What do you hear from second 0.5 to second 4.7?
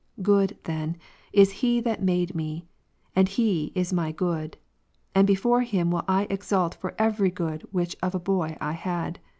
then, is He that made me, and He is my good;